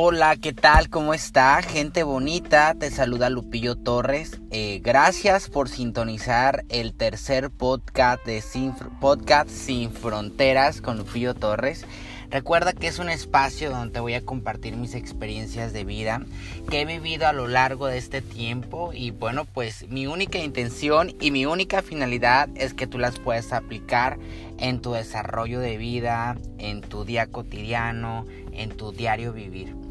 [0.00, 0.90] Hola, ¿qué tal?
[0.90, 1.60] ¿Cómo está?
[1.60, 4.40] Gente bonita, te saluda Lupillo Torres.
[4.52, 11.84] Eh, gracias por sintonizar el tercer podcast de Sin, podcast Sin Fronteras con Lupillo Torres.
[12.30, 16.22] Recuerda que es un espacio donde voy a compartir mis experiencias de vida
[16.70, 21.12] que he vivido a lo largo de este tiempo y bueno, pues mi única intención
[21.20, 24.16] y mi única finalidad es que tú las puedas aplicar
[24.58, 29.87] en tu desarrollo de vida, en tu día cotidiano, en tu diario vivir.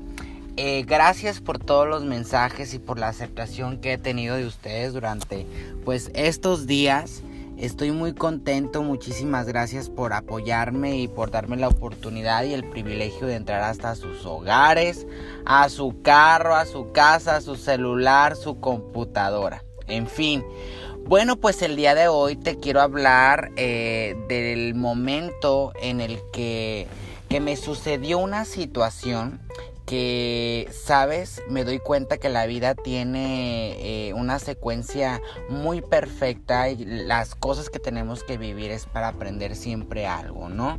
[0.59, 4.91] Eh, gracias por todos los mensajes y por la aceptación que he tenido de ustedes
[4.91, 5.45] durante
[5.85, 7.21] pues estos días.
[7.59, 13.27] Estoy muy contento, muchísimas gracias por apoyarme y por darme la oportunidad y el privilegio
[13.27, 15.05] de entrar hasta sus hogares,
[15.45, 20.44] a su carro, a su casa, a su celular, su computadora, en fin.
[21.05, 26.88] Bueno, pues el día de hoy te quiero hablar eh, del momento en el que,
[27.30, 29.39] que me sucedió una situación
[29.88, 36.83] que, sabes, me doy cuenta que la vida tiene eh, una secuencia muy perfecta y
[36.83, 40.77] las cosas que tenemos que vivir es para aprender siempre algo, ¿no?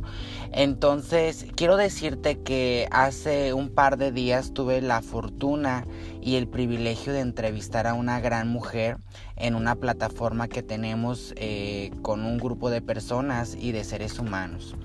[0.51, 5.87] Entonces, quiero decirte que hace un par de días tuve la fortuna
[6.21, 8.97] y el privilegio de entrevistar a una gran mujer
[9.35, 14.75] en una plataforma que tenemos eh, con un grupo de personas y de seres humanos.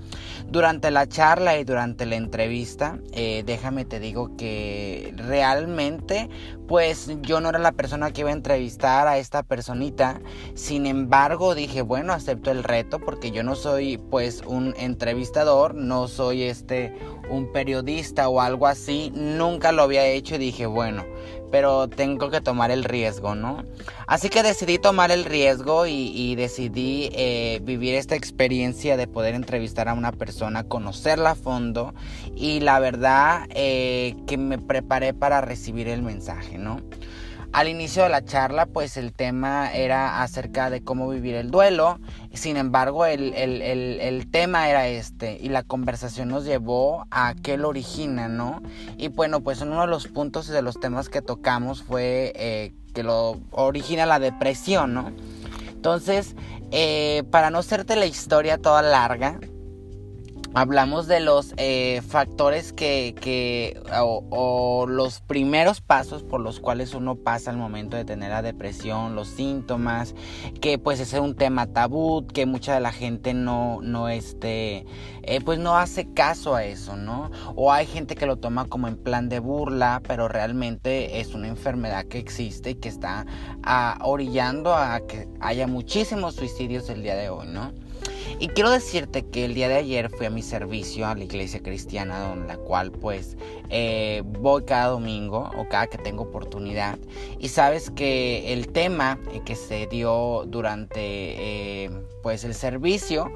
[0.49, 6.29] Durante la charla y durante la entrevista, eh, déjame te digo que realmente,
[6.67, 10.21] pues yo no era la persona que iba a entrevistar a esta personita.
[10.53, 16.07] Sin embargo, dije, bueno, acepto el reto porque yo no soy pues un entrevistador, no
[16.07, 16.93] soy este
[17.29, 21.05] un periodista o algo así, nunca lo había hecho y dije, bueno,
[21.51, 23.63] pero tengo que tomar el riesgo, ¿no?
[24.07, 29.89] Así que decidí tomar el riesgo y, decidí eh, vivir esta experiencia de poder entrevistar
[29.89, 31.93] a una persona, conocerla a fondo
[32.35, 36.81] y la verdad eh, que me preparé para recibir el mensaje, ¿no?
[37.55, 41.99] Al inicio de la charla, pues el tema era acerca de cómo vivir el duelo.
[42.33, 48.27] Sin embargo, el, tema era este y la conversación nos llevó a qué lo origina,
[48.27, 48.61] ¿no?
[48.97, 53.03] Y bueno, pues uno de los puntos de los temas que tocamos fue eh, que
[53.03, 55.13] lo origina la depresión, ¿no?
[55.69, 56.35] Entonces,
[56.71, 59.39] eh, para no hacerte la historia toda larga,
[60.55, 67.51] hablamos de los eh, factores que, o, los primeros pasos por los cuales uno pasa
[67.51, 70.15] al momento de tener la depresión, los síntomas,
[70.61, 74.85] que pues es un tema tabú, que mucha de la gente no, no este,
[75.23, 77.31] eh, pues no hace caso a eso, ¿no?
[77.55, 81.49] O hay gente que lo toma como en plan de burla, pero realmente es una
[81.49, 83.25] enfermedad que existe y que está
[83.63, 87.73] ah, orillando a que haya muchísimos suicidios el día de hoy, ¿no?
[88.39, 91.61] Y quiero decirte que el día de ayer fui a mi servicio a la iglesia
[91.61, 93.37] cristiana, donde la cual pues
[93.69, 96.97] eh, voy cada domingo o cada que tengo oportunidad.
[97.39, 101.89] Y sabes que el tema eh, que se dio durante eh,
[102.21, 103.31] pues el servicio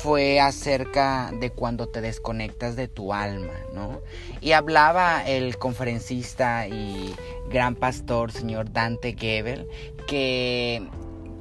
[0.00, 4.02] fue acerca de cuando te desconectas de tu alma, ¿no?
[4.40, 7.14] Y hablaba el conferencista y
[7.48, 9.66] gran pastor, señor Dante Gebel,
[10.06, 10.86] que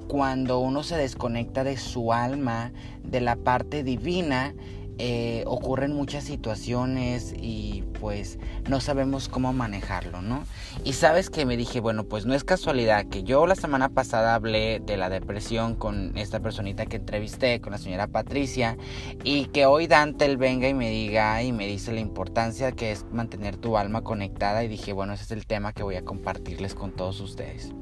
[0.07, 2.71] cuando uno se desconecta de su alma,
[3.03, 4.53] de la parte divina,
[4.99, 8.37] eh, ocurren muchas situaciones y pues
[8.69, 10.43] no sabemos cómo manejarlo, ¿no?
[10.83, 14.35] Y sabes que me dije, bueno, pues no es casualidad que yo la semana pasada
[14.35, 18.77] hablé de la depresión con esta personita que entrevisté, con la señora Patricia,
[19.23, 22.91] y que hoy Dante él venga y me diga y me dice la importancia que
[22.91, 26.05] es mantener tu alma conectada y dije, bueno, ese es el tema que voy a
[26.05, 27.73] compartirles con todos ustedes.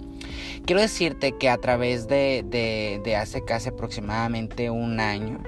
[0.66, 5.39] Quiero decirte que a través de, hace casi aproximadamente un año,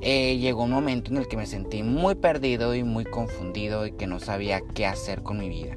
[0.00, 3.92] eh, llegó un momento en el que me sentí muy perdido y muy confundido y
[3.92, 5.76] que no sabía qué hacer con mi vida.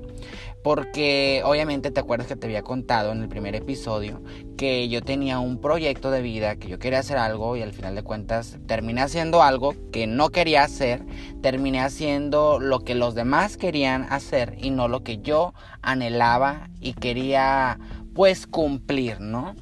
[0.63, 4.22] Porque obviamente te acuerdas que te había contado en el primer episodio
[4.55, 7.95] que yo tenía un proyecto de vida, que yo quería hacer algo y al final
[7.95, 11.03] de cuentas terminé haciendo algo que no quería hacer,
[11.41, 16.93] terminé haciendo lo que los demás querían hacer y no lo que yo anhelaba y
[16.93, 17.78] quería
[18.13, 19.55] pues cumplir, ¿no?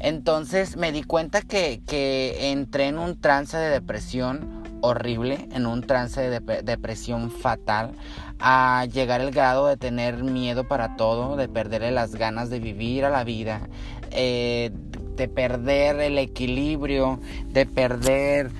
[0.00, 5.82] Entonces me di cuenta que, que entré en un trance de depresión horrible, en un
[5.82, 7.92] trance de depresión fatal,
[8.38, 13.04] a llegar al grado de tener miedo para todo, de perderle las ganas de vivir
[13.04, 13.68] a la vida,
[14.10, 14.70] eh,
[15.16, 18.50] de perder el equilibrio, de perder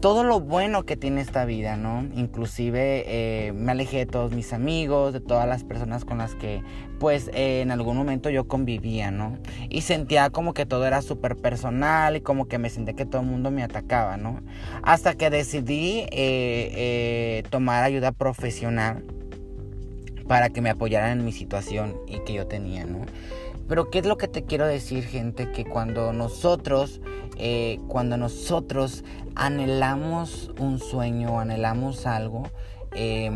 [0.00, 2.08] todo lo bueno que tiene esta vida, ¿no?
[2.14, 6.62] Inclusive eh, me alejé de todos mis amigos, de todas las personas con las que
[6.98, 9.38] pues eh, en algún momento yo convivía, ¿no?
[9.68, 13.20] Y sentía como que todo era súper personal y como que me sentía que todo
[13.20, 14.40] el mundo me atacaba, ¿no?
[14.82, 19.04] Hasta que decidí eh, tomar ayuda profesional
[20.26, 23.00] para que me apoyaran en mi situación y que yo tenía, ¿no?
[23.70, 25.52] Pero ¿qué es lo que te quiero decir, gente?
[25.52, 27.00] Que cuando nosotros,
[27.36, 29.04] eh, cuando nosotros
[29.36, 32.42] anhelamos un sueño, anhelamos algo,
[32.96, 33.30] eh,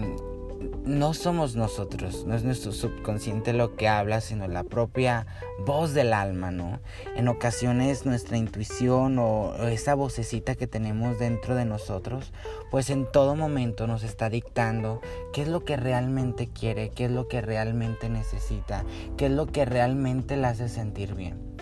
[0.85, 5.27] no somos nosotros, no es nuestro subconsciente lo que habla, sino la propia
[5.67, 6.81] voz del alma, ¿no?
[7.17, 12.33] En ocasiones nuestra intuición o esa vocecita que tenemos dentro de nosotros,
[12.71, 15.01] pues en todo momento nos está dictando
[15.33, 18.85] qué es lo que realmente quiere, qué es lo que realmente necesita,
[19.17, 21.55] qué es lo que realmente la hace sentir bien.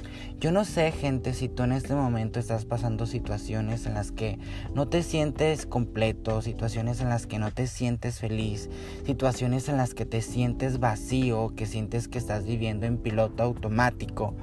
[0.43, 4.41] Yo no sé, gente, si tú en este momento estás pasando situaciones en las que
[4.75, 8.69] no te sientes completo, situaciones en las que no te sientes feliz,
[9.07, 14.35] situaciones en las que te sientes vacío, que sientes que estás viviendo en piloto automático.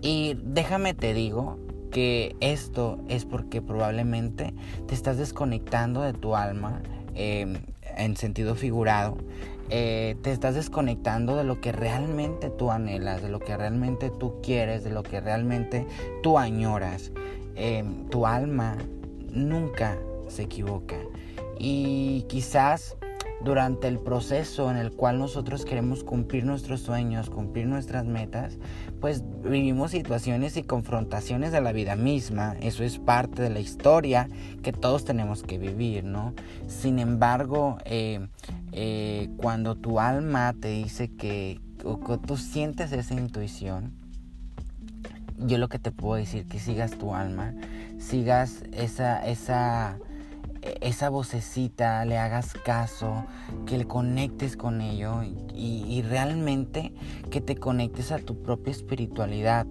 [0.00, 1.58] Y déjame te digo
[1.90, 4.54] que esto es porque probablemente
[4.86, 6.80] te estás desconectando de tu alma
[7.16, 7.56] em,
[8.02, 9.16] en sentido figurado
[9.72, 14.40] eh, te estás desconectando de lo que realmente tú anhelas, de lo que realmente tú
[14.42, 15.86] quieres, de lo que realmente
[16.24, 17.12] tú añoras.
[17.54, 18.76] Em, tu alma
[19.30, 19.96] nunca
[20.28, 20.96] se equivoca.
[21.56, 22.96] Y quizás
[23.44, 28.58] durante el proceso en el cual nosotros queremos cumplir nuestros sueños, cumplir nuestras metas,
[29.00, 32.54] pues vivimos situaciones y confrontaciones de la vida misma.
[32.60, 34.28] Eso es parte de la historia
[34.62, 36.34] que todos tenemos que vivir, ¿no?
[36.66, 38.26] Sin embargo, eh,
[38.72, 41.60] eh, cuando tu alma te dice que,
[42.26, 43.92] tú sientes esa intuición,
[45.38, 47.54] yo lo que te puedo decir que sigas tu alma,
[47.98, 49.98] sigas esa, esa,
[50.62, 53.24] esa vocecita, le hagas caso,
[53.66, 55.22] que le conectes con ello
[55.54, 56.92] y, realmente
[57.30, 59.66] que te conectes a tu propia espiritualidad,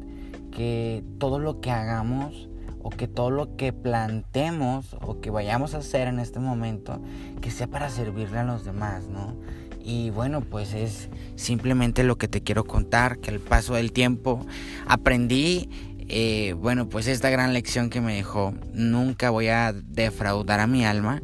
[0.51, 2.49] que todo lo que hagamos
[2.81, 7.01] o que todo lo que plantemos o que vayamos a hacer en este momento,
[7.41, 9.35] que sea para servirle a los demás, ¿no?
[9.83, 14.45] Y bueno, pues es simplemente lo que te quiero contar, que al paso del tiempo
[14.87, 15.69] aprendí,
[16.09, 20.85] eh, bueno, pues esta gran lección que me dejó, nunca voy a defraudar a mi
[20.85, 21.21] alma,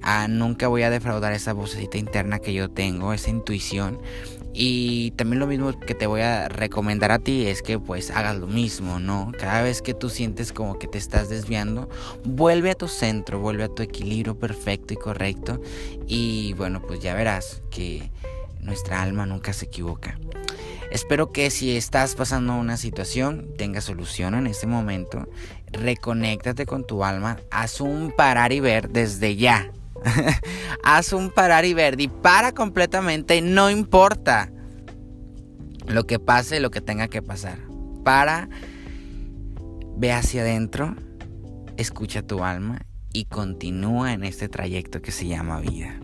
[0.00, 3.98] a, nunca voy a defraudar esa vocecita interna que yo tengo, esa intuición
[4.60, 8.36] y también lo mismo que te voy a recomendar a ti es que pues hagas
[8.36, 9.30] lo mismo, ¿no?
[9.38, 11.88] Cada vez que tú sientes como que te estás desviando,
[12.24, 15.60] vuelve a tu centro, vuelve a tu equilibrio perfecto y correcto
[16.08, 18.10] y bueno, pues ya verás que
[18.60, 20.18] nuestra alma nunca se equivoca.
[20.90, 25.28] Espero que si estás pasando una situación tenga solución en este momento.
[25.70, 29.70] Reconéctate con tu alma, haz un parar y ver desde ya.
[30.84, 34.48] Haz un parar y ver y para completamente, no importa
[35.88, 37.58] lo que pase, lo que tenga que pasar.
[38.04, 38.48] Para,
[39.96, 40.94] ve hacia adentro,
[41.76, 45.98] escucha tu alma y continúa en este trayecto que se llama vida.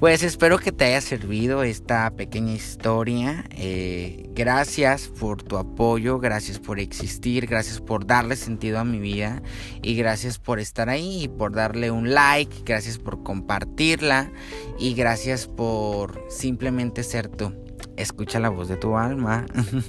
[0.00, 3.44] Pues espero que te haya servido esta pequeña historia.
[3.50, 9.42] Eh, gracias por tu apoyo, gracias por existir, gracias por darle sentido a mi vida
[9.82, 14.32] y gracias por estar ahí y por darle un like, gracias por compartirla
[14.78, 17.52] y gracias por simplemente ser tú.
[17.98, 19.44] Escucha la voz de tu alma.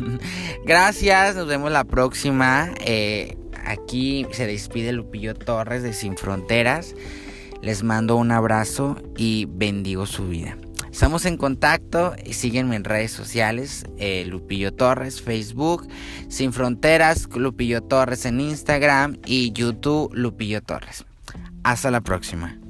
[0.66, 2.70] gracias, nos vemos la próxima.
[2.82, 6.96] Eh, aquí se despide Lupillo Torres de Sin Fronteras.
[7.62, 10.58] Les mando un abrazo y bendigo su vida.
[10.92, 15.88] Estamos en contacto, síguenme en redes sociales, eh, Lupillo Torres, Facebook,
[16.28, 21.06] Sin Fronteras, Lupillo Torres en Instagram y YouTube, Lupillo Torres.
[21.64, 22.61] Hasta la próxima.